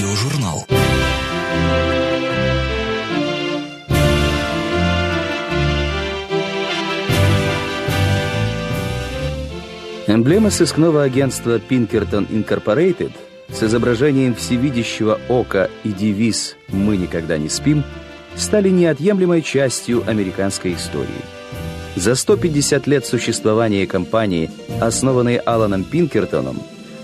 Радиожурнал. 0.00 0.66
Эмблема 10.06 10.50
сыскного 10.50 11.02
агентства 11.02 11.58
Pinkerton 11.58 12.26
Incorporated 12.30 13.12
с 13.50 13.62
изображением 13.62 14.34
всевидящего 14.34 15.20
ока 15.28 15.68
и 15.84 15.90
девиз 15.90 16.56
«Мы 16.68 16.96
никогда 16.96 17.36
не 17.36 17.50
спим» 17.50 17.84
стали 18.36 18.70
неотъемлемой 18.70 19.42
частью 19.42 20.02
американской 20.08 20.76
истории. 20.76 21.08
За 21.96 22.14
150 22.14 22.86
лет 22.86 23.04
существования 23.04 23.86
компании, 23.86 24.50
основанной 24.80 25.36
Аланом 25.36 25.84
Пинкертоном, 25.84 26.56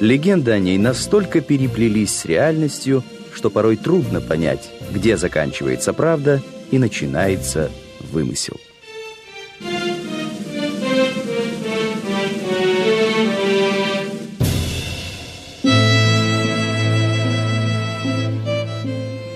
легенды 0.00 0.50
о 0.50 0.58
ней 0.58 0.78
настолько 0.78 1.40
переплелись 1.40 2.14
с 2.14 2.24
реальностью, 2.24 3.02
что 3.32 3.50
порой 3.50 3.76
трудно 3.76 4.20
понять, 4.20 4.70
где 4.92 5.16
заканчивается 5.16 5.92
правда 5.92 6.42
и 6.70 6.78
начинается 6.78 7.70
вымысел. 8.12 8.56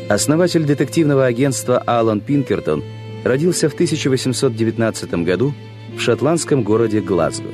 Основатель 0.08 0.64
детективного 0.64 1.26
агентства 1.26 1.78
Алан 1.84 2.20
Пинкертон 2.20 2.84
родился 3.24 3.68
в 3.68 3.74
1819 3.74 5.14
году 5.24 5.52
в 5.96 6.00
шотландском 6.00 6.62
городе 6.62 7.00
Глазго. 7.00 7.50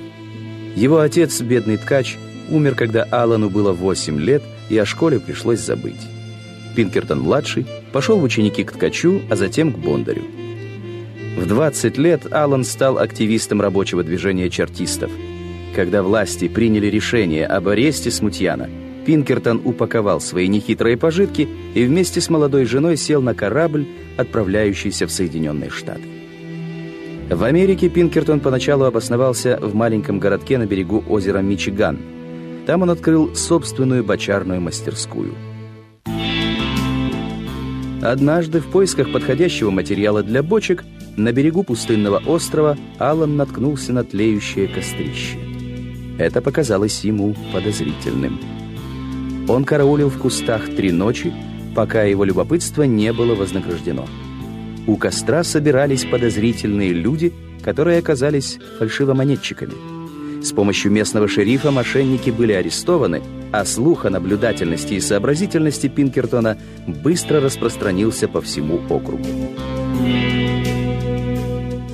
Его 0.76 1.00
отец, 1.00 1.40
бедный 1.40 1.78
ткач, 1.78 2.18
умер, 2.52 2.74
когда 2.74 3.04
Алану 3.04 3.50
было 3.50 3.72
8 3.72 4.20
лет, 4.20 4.42
и 4.68 4.78
о 4.78 4.84
школе 4.84 5.18
пришлось 5.18 5.60
забыть. 5.60 6.00
Пинкертон-младший 6.76 7.66
пошел 7.92 8.18
в 8.18 8.22
ученики 8.22 8.64
к 8.64 8.72
ткачу, 8.72 9.22
а 9.30 9.36
затем 9.36 9.72
к 9.72 9.78
бондарю. 9.78 10.22
В 11.36 11.46
20 11.46 11.98
лет 11.98 12.32
Алан 12.32 12.64
стал 12.64 12.98
активистом 12.98 13.60
рабочего 13.60 14.02
движения 14.02 14.50
чертистов. 14.50 15.10
Когда 15.74 16.02
власти 16.02 16.48
приняли 16.48 16.86
решение 16.86 17.46
об 17.46 17.68
аресте 17.68 18.10
Смутьяна– 18.10 18.68
Пинкертон 19.04 19.60
упаковал 19.64 20.20
свои 20.20 20.48
нехитрые 20.48 20.96
пожитки 20.96 21.48
и 21.74 21.84
вместе 21.84 22.20
с 22.20 22.30
молодой 22.30 22.64
женой 22.64 22.96
сел 22.96 23.20
на 23.20 23.34
корабль, 23.34 23.86
отправляющийся 24.16 25.06
в 25.06 25.10
Соединенные 25.10 25.70
Штаты. 25.70 26.02
В 27.28 27.42
Америке 27.44 27.88
Пинкертон 27.88 28.40
поначалу 28.40 28.84
обосновался 28.84 29.58
в 29.60 29.74
маленьком 29.74 30.18
городке 30.18 30.58
на 30.58 30.66
берегу 30.66 31.02
озера 31.08 31.38
Мичиган. 31.38 31.98
Там 32.66 32.82
он 32.82 32.90
открыл 32.90 33.34
собственную 33.34 34.04
бочарную 34.04 34.60
мастерскую. 34.60 35.34
Однажды 38.02 38.60
в 38.60 38.66
поисках 38.66 39.12
подходящего 39.12 39.70
материала 39.70 40.22
для 40.22 40.42
бочек 40.42 40.84
на 41.16 41.32
берегу 41.32 41.62
пустынного 41.62 42.22
острова 42.26 42.76
Аллан 42.98 43.36
наткнулся 43.36 43.92
на 43.92 44.02
тлеющее 44.02 44.66
кострище. 44.66 45.38
Это 46.18 46.40
показалось 46.40 47.04
ему 47.04 47.34
подозрительным. 47.52 48.40
Он 49.48 49.64
караулил 49.64 50.08
в 50.08 50.18
кустах 50.18 50.66
три 50.74 50.92
ночи, 50.92 51.32
пока 51.74 52.02
его 52.02 52.24
любопытство 52.24 52.82
не 52.84 53.12
было 53.12 53.34
вознаграждено. 53.34 54.06
У 54.86 54.96
костра 54.96 55.44
собирались 55.44 56.04
подозрительные 56.04 56.92
люди, 56.92 57.32
которые 57.62 57.98
оказались 57.98 58.58
фальшивомонетчиками. 58.78 60.01
С 60.42 60.52
помощью 60.52 60.92
местного 60.92 61.28
шерифа 61.28 61.70
мошенники 61.70 62.30
были 62.30 62.52
арестованы, 62.52 63.22
а 63.52 63.64
слух 63.64 64.04
о 64.04 64.10
наблюдательности 64.10 64.94
и 64.94 65.00
сообразительности 65.00 65.88
Пинкертона 65.88 66.58
быстро 66.86 67.40
распространился 67.40 68.28
по 68.28 68.40
всему 68.40 68.80
округу. 68.88 69.26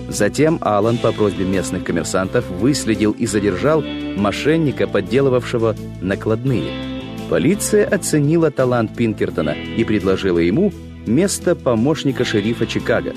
Затем 0.08 0.58
Алан 0.62 0.97
по 0.98 1.12
просьбе 1.12 1.44
местных 1.44 1.84
коммерсантов 1.84 2.48
выследил 2.48 3.12
и 3.12 3.26
задержал 3.26 3.82
мошенника, 4.16 4.87
подделывавшего 4.87 5.76
накладные– 6.00 6.72
Полиция 7.28 7.87
оценила 7.87 8.50
талант 8.50 8.97
Пинкертона 8.97 9.50
и 9.50 9.84
предложила 9.84 10.38
ему 10.38 10.72
место 11.06 11.54
помощника 11.54 12.25
шерифа 12.25 12.66
Чикаго. 12.66 13.12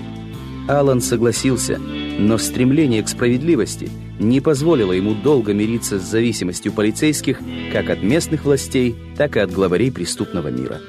Алан 0.67 0.99
согласился, 0.99 1.79
но 2.19 2.37
стремление 2.37 3.03
к 3.03 3.09
справедливости 3.09 3.89
не 4.21 4.39
позволило 4.39 4.93
ему 4.93 5.13
долго 5.13 5.53
мириться 5.53 5.99
с 5.99 6.03
зависимостью 6.03 6.71
полицейских 6.71 7.39
как 7.73 7.89
от 7.89 8.03
местных 8.03 8.45
властей, 8.45 8.95
так 9.17 9.35
и 9.35 9.39
от 9.39 9.51
главарей 9.51 9.91
преступного 9.91 10.49
мира. 10.49 10.79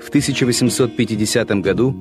В 0.00 0.08
1850 0.08 1.50
году 1.60 1.94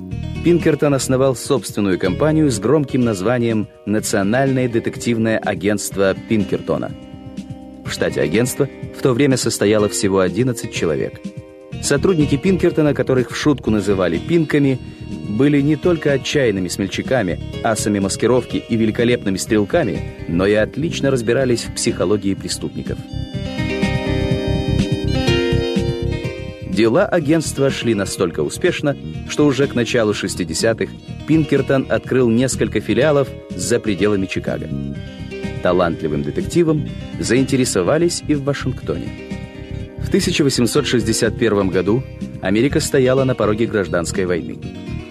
Пинкертон 0.43 0.93
основал 0.93 1.35
собственную 1.35 1.99
компанию 1.99 2.49
с 2.49 2.57
громким 2.57 3.01
названием 3.01 3.67
«Национальное 3.85 4.69
детективное 4.69 5.37
агентство 5.37 6.15
Пинкертона». 6.29 6.91
В 7.85 7.91
штате 7.91 8.21
агентства 8.21 8.69
в 8.97 9.01
то 9.01 9.13
время 9.13 9.35
состояло 9.35 9.89
всего 9.89 10.19
11 10.19 10.71
человек. 10.73 11.19
Сотрудники 11.81 12.37
Пинкертона, 12.37 12.93
которых 12.93 13.31
в 13.31 13.35
шутку 13.35 13.71
называли 13.71 14.17
«пинками», 14.17 14.79
были 15.27 15.61
не 15.61 15.75
только 15.75 16.13
отчаянными 16.13 16.67
смельчаками, 16.67 17.39
асами 17.63 17.99
маскировки 17.99 18.57
и 18.57 18.75
великолепными 18.75 19.37
стрелками, 19.37 20.15
но 20.27 20.45
и 20.45 20.53
отлично 20.53 21.11
разбирались 21.11 21.63
в 21.63 21.75
психологии 21.75 22.33
преступников. 22.33 22.97
Дела 26.77 27.07
агентства 27.07 27.71
шли 27.71 27.95
настолько 27.95 28.41
успешно, 28.41 28.95
что 29.27 29.47
уже 29.47 29.65
к 29.65 29.73
началу 29.73 30.13
60-х 30.13 30.93
Пинкертон 31.27 31.87
открыл 31.89 32.29
несколько 32.29 32.81
филиалов 32.81 33.27
за 33.49 33.79
пределами 33.79 34.27
Чикаго. 34.27 34.69
Талантливым 35.63 36.21
детективом 36.21 36.87
заинтересовались 37.19 38.23
и 38.27 38.35
в 38.35 38.43
Вашингтоне. 38.43 39.09
В 39.97 40.07
1861 40.07 41.69
году 41.69 42.03
Америка 42.41 42.79
стояла 42.79 43.23
на 43.23 43.33
пороге 43.33 43.65
гражданской 43.65 44.25
войны. 44.25 44.59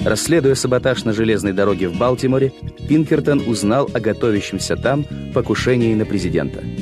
Расследуя 0.06 0.54
саботаж 0.54 1.04
на 1.04 1.12
железной 1.12 1.52
дороге 1.52 1.88
в 1.88 1.98
Балтиморе, 1.98 2.52
Пинкертон 2.88 3.42
узнал 3.46 3.90
о 3.92 4.00
готовящемся 4.00 4.76
там 4.76 5.04
покушении 5.34 5.94
на 5.94 6.06
президента– 6.06 6.62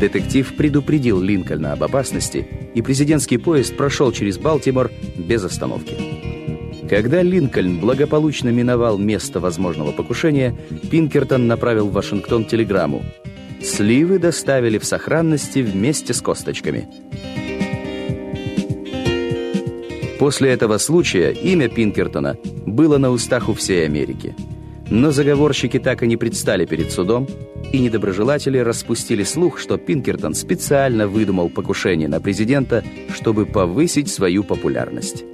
Детектив 0.00 0.54
предупредил 0.56 1.20
Линкольна 1.20 1.74
об 1.74 1.84
опасности, 1.84 2.46
и 2.74 2.80
президентский 2.80 3.36
поезд 3.36 3.76
прошел 3.76 4.12
через 4.12 4.38
Балтимор 4.38 4.90
без 5.18 5.44
остановки. 5.44 5.94
Когда 6.88 7.22
Линкольн 7.22 7.78
благополучно 7.78 8.48
миновал 8.48 8.96
место 8.96 9.40
возможного 9.40 9.92
покушения, 9.92 10.56
Пинкертон 10.90 11.46
направил 11.46 11.88
в 11.88 11.92
Вашингтон 11.92 12.46
телеграмму. 12.46 13.04
Сливы 13.62 14.18
доставили 14.18 14.78
в 14.78 14.86
сохранности 14.86 15.58
вместе 15.58 16.14
с 16.14 16.22
косточками. 16.22 16.88
После 20.20 20.50
этого 20.50 20.76
случая 20.76 21.30
имя 21.30 21.70
Пинкертона 21.70 22.36
было 22.66 22.98
на 22.98 23.08
устах 23.10 23.48
у 23.48 23.54
всей 23.54 23.86
Америки. 23.86 24.36
Но 24.90 25.12
заговорщики 25.12 25.78
так 25.78 26.02
и 26.02 26.06
не 26.06 26.18
предстали 26.18 26.66
перед 26.66 26.92
судом, 26.92 27.26
и 27.72 27.78
недоброжелатели 27.78 28.58
распустили 28.58 29.22
слух, 29.22 29.58
что 29.58 29.78
Пинкертон 29.78 30.34
специально 30.34 31.08
выдумал 31.08 31.48
покушение 31.48 32.06
на 32.06 32.20
президента, 32.20 32.84
чтобы 33.14 33.46
повысить 33.46 34.10
свою 34.10 34.44
популярность. 34.44 35.24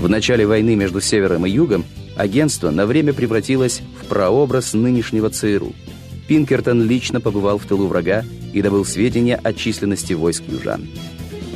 В 0.00 0.08
начале 0.08 0.48
войны 0.48 0.74
между 0.74 1.00
Севером 1.00 1.46
и 1.46 1.50
Югом 1.50 1.84
агентство 2.16 2.72
на 2.72 2.86
время 2.86 3.12
превратилось 3.12 3.82
в 4.02 4.06
прообраз 4.06 4.74
нынешнего 4.74 5.30
ЦРУ. 5.30 5.72
Пинкертон 6.26 6.82
лично 6.82 7.20
побывал 7.20 7.58
в 7.58 7.66
тылу 7.66 7.86
врага 7.86 8.24
и 8.52 8.62
добыл 8.62 8.84
сведения 8.84 9.36
о 9.36 9.52
численности 9.52 10.14
войск 10.14 10.42
южан. 10.48 10.88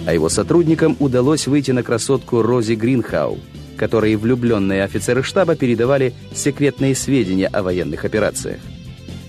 А 0.06 0.12
его 0.12 0.28
сотрудникам 0.28 0.96
удалось 0.98 1.46
выйти 1.46 1.70
на 1.70 1.82
красотку 1.82 2.42
Рози 2.42 2.74
Гринхау– 2.74 3.38
которые 3.82 4.16
влюбленные 4.16 4.84
офицеры 4.84 5.24
штаба 5.24 5.56
передавали 5.56 6.14
секретные 6.32 6.94
сведения 6.94 7.48
о 7.48 7.64
военных 7.64 8.04
операциях. 8.04 8.60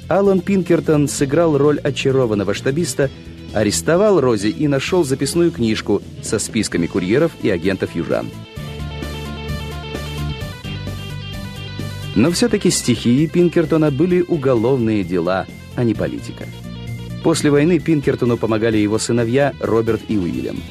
Алан 0.07 0.41
Пинкертон 0.41 1.07
сыграл 1.07 1.57
роль 1.57 1.79
очарованного 1.79 2.53
штабиста, 2.53 3.09
арестовал 3.53 4.21
Рози 4.21 4.49
и 4.49 4.67
нашел 4.67 5.03
записную 5.03 5.51
книжку 5.51 6.03
со 6.21 6.37
списками 6.37 6.85
курьеров 6.85 7.31
и 7.41 7.49
агентов 7.49 7.95
южан. 7.95 8.29
Но 12.15 12.29
все-таки 12.29 12.69
стихии 12.69 13.25
Пинкертона 13.25 13.89
были 13.89 14.21
уголовные 14.21 15.03
дела, 15.03 15.47
а 15.75 15.83
не 15.83 15.95
политика. 15.95 16.45
После 17.23 17.49
войны 17.49 17.79
Пинкертону 17.79 18.37
помогали 18.37 18.77
его 18.77 18.99
сыновья 18.99 19.53
Роберт 19.61 20.01
и 20.09 20.17
Уильям. 20.17 20.61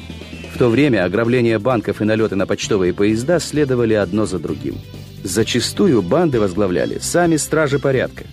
В 0.53 0.59
то 0.59 0.69
время 0.69 1.03
ограбления 1.03 1.57
банков 1.57 1.99
и 1.99 2.05
налеты 2.05 2.35
на 2.35 2.45
почтовые 2.45 2.93
поезда 2.93 3.39
следовали 3.39 3.95
одно 3.95 4.27
за 4.27 4.37
другим. 4.37 4.75
Зачастую 5.23 6.03
банды 6.03 6.39
возглавляли 6.39 6.99
сами 6.99 7.37
стражи 7.37 7.79
порядка. 7.79 8.25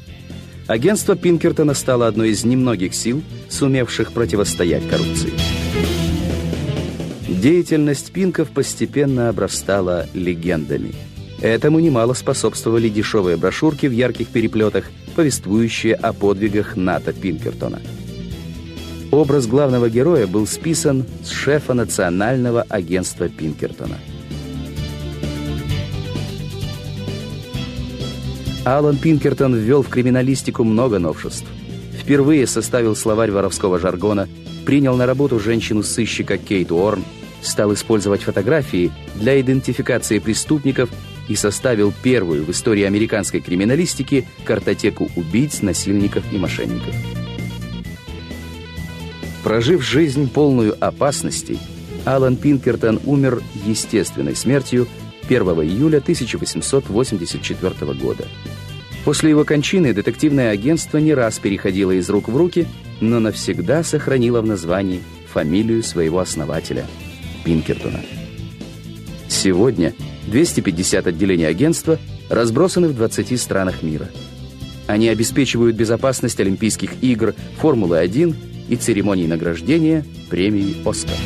Агентство 0.67 1.17
Пинкертона 1.17 1.72
стало 1.72 2.06
одной 2.06 2.31
из 2.31 2.44
немногих 2.44 2.94
сил, 2.94 3.22
сумевших 3.49 4.12
противостоять 4.12 4.87
коррупции. 4.88 5.32
Деятельность 7.26 8.12
Пинков 8.12 8.50
постепенно 8.50 9.31
обрастала 9.31 10.06
легендами. 10.12 10.93
Этому 11.40 11.81
немало 11.81 12.12
способствовали 12.12 12.90
дешевые 12.90 13.38
брошюрки 13.38 13.87
в 13.87 13.93
ярких 13.93 14.28
переплетах, 14.28 14.90
повествующие 15.16 15.94
о 15.94 16.12
подвигах 16.12 16.76
Ната 16.76 17.14
Пинкертона. 17.14 17.81
Образ 19.11 19.49
главного 19.49 19.91
героя 19.91 20.29
был 20.29 20.47
списан 20.47 21.05
с 21.25 21.31
шефа 21.31 21.75
национального 21.75 22.62
агентства 22.69 23.29
Пинкертона. 23.29 23.99
Алан 28.65 28.99
Пинкертон 28.99 29.57
ввел 29.57 29.83
в 29.83 29.89
криминалистику 29.89 30.62
много 30.62 31.01
новшеств. 31.01 31.47
Впервые 31.99 32.47
составил 32.47 32.95
словарь 32.95 33.33
воровского 33.33 33.81
жаргона, 33.81 34.29
принял 34.65 34.97
на 34.97 35.07
работу 35.07 35.41
женщину-сыщика 35.41 36.39
Кейт 36.39 36.71
Уорн, 36.71 37.05
стал 37.43 37.75
использовать 37.75 38.23
фотографии 38.23 38.93
для 39.17 39.41
идентификации 39.41 40.21
преступников 40.21 40.89
и 41.29 41.35
составил 41.35 41.93
первую 42.03 42.45
в 42.45 42.51
истории 42.51 42.85
американской 42.85 43.41
криминалистики 43.41 44.29
картотеку 44.45 45.11
убийц, 45.17 45.62
насильников 45.62 46.23
и 46.33 46.39
мошенников. 46.39 46.95
Прожив 49.42 49.82
жизнь 49.82 50.28
полную 50.31 50.76
опасностей, 50.84 51.58
Алан 52.04 52.37
Пинкертон 52.37 53.00
умер 53.04 53.42
естественной 53.64 54.37
смертью 54.37 54.87
1 55.28 55.42
июля 55.42 55.98
1884 55.98 57.92
года. 57.94 58.25
После 59.04 59.31
его 59.31 59.44
кончины 59.44 59.94
детективное 59.94 60.50
агентство 60.50 60.98
не 60.98 61.14
раз 61.14 61.38
переходило 61.38 61.92
из 61.92 62.10
рук 62.10 62.28
в 62.28 62.37
руки, 62.37 62.66
но 63.00 63.19
навсегда 63.19 63.82
сохранило 63.82 64.42
в 64.42 64.46
названии 64.46 65.02
фамилию 65.32 65.82
своего 65.82 66.19
основателя– 66.19 66.87
Пинкертона. 67.44 68.00
Сегодня 69.28 69.94
250 70.26 71.06
отделений 71.06 71.48
агентства 71.48 71.98
разбросаны 72.28 72.88
в 72.88 72.94
20 72.94 73.40
странах 73.40 73.82
мира. 73.82 74.10
Они 74.87 75.08
обеспечивают 75.08 75.76
безопасность 75.76 76.40
Олимпийских 76.40 77.02
игр, 77.02 77.34
Формулы-1 77.58 78.34
и 78.70 78.76
церемонии 78.76 79.26
награждения 79.26 80.05
премии 80.31 80.76
«Оскар». 80.88 81.17